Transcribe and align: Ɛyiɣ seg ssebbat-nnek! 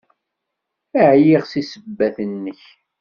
Ɛyiɣ 1.11 1.43
seg 1.47 1.63
ssebbat-nnek! 1.65 2.61